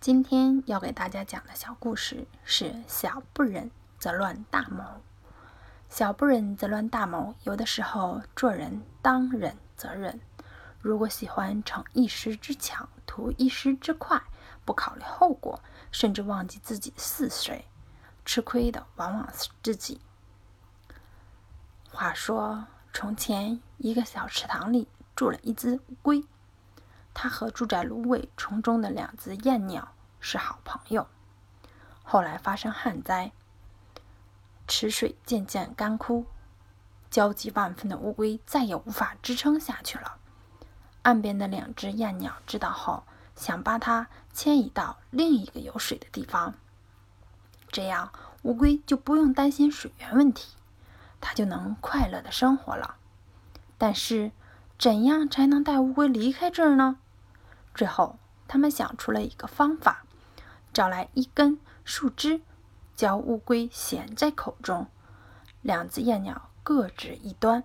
[0.00, 4.84] 今天要给大家讲的小故事是“小不忍则乱大谋”。
[5.90, 10.20] 小不忍则乱大谋，有的时候做人当忍则忍。
[10.80, 14.22] 如果喜欢逞一时之强，图一时之快，
[14.64, 17.64] 不考虑后果，甚至忘记自己是谁，
[18.24, 20.00] 吃亏的往往是自己。
[21.90, 24.86] 话说，从前一个小池塘里
[25.16, 26.24] 住了一只乌龟。
[27.20, 29.88] 它和住在芦苇丛中的两只燕鸟
[30.20, 31.08] 是好朋友。
[32.04, 33.32] 后来发生旱灾，
[34.68, 36.26] 池水渐渐干枯，
[37.10, 40.18] 焦急万分的乌龟再也无法支撑下去了。
[41.02, 43.02] 岸边的两只燕鸟知道后，
[43.34, 46.54] 想把它迁移到另一个有水的地方，
[47.72, 48.12] 这样
[48.42, 50.52] 乌龟就不用担心水源问题，
[51.20, 52.94] 它就能快乐的生活了。
[53.76, 54.30] 但是，
[54.78, 57.00] 怎样才能带乌龟离开这儿呢？
[57.78, 58.18] 最后，
[58.48, 60.02] 他们想出了一个方法，
[60.72, 62.40] 找来一根树枝，
[62.96, 64.88] 将乌龟衔在口中，
[65.62, 67.62] 两只燕鸟各执一端，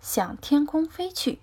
[0.00, 1.40] 向天空飞去。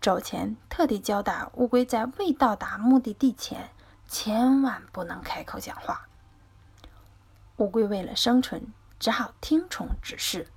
[0.00, 3.72] 走前，特地交代乌龟在未到达目的地前，
[4.08, 6.08] 千万不能开口讲话。
[7.58, 10.48] 乌龟为了生存，只好听从指示。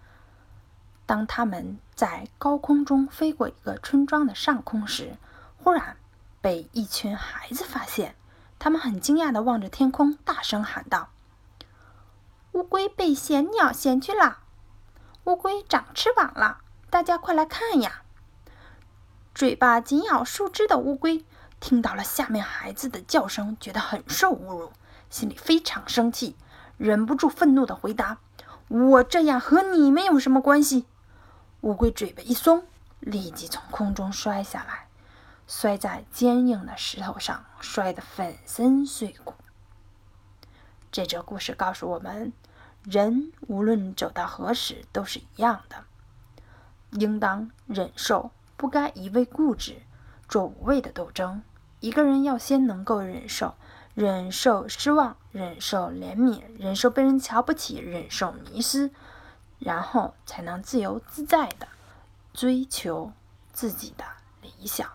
[1.05, 5.17] 当他们在高空中飞过一个村庄的上空时，
[5.57, 5.97] 忽然。
[6.41, 8.15] 被一群孩子发现，
[8.57, 11.09] 他们很惊讶地望着天空，大声喊道
[12.53, 14.39] ：“乌龟被衔鸟衔去了！
[15.25, 16.57] 乌龟长翅膀了！
[16.89, 18.01] 大家快来看呀！”
[19.33, 21.23] 嘴巴紧咬树枝的乌龟
[21.59, 24.71] 听到了下面孩子的叫声，觉得很受侮辱，
[25.09, 26.35] 心里非常生气，
[26.77, 28.17] 忍不住愤怒地回答
[28.67, 30.85] ：“我这样和你们有什么关系？”
[31.61, 32.65] 乌龟嘴巴一松，
[32.99, 34.87] 立即从空中摔下来。
[35.53, 39.33] 摔在坚硬的石头上，摔得粉身碎骨。
[40.93, 42.31] 这则故事告诉我们，
[42.83, 45.83] 人无论走到何时都是一样的，
[46.91, 49.81] 应当忍受，不该一味固执，
[50.29, 51.43] 做无谓的斗争。
[51.81, 53.55] 一个人要先能够忍受，
[53.93, 58.89] 忍受失望，忍受怜悯，忍受被人瞧不起，忍受迷失，
[59.59, 61.67] 然后才能自由自在的
[62.31, 63.11] 追求
[63.51, 64.05] 自己的
[64.41, 64.89] 理想。